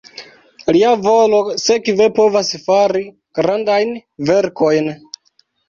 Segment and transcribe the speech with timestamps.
[0.75, 3.05] Lia volo sekve povas fari
[3.43, 3.95] grandajn
[4.33, 4.93] verkojn.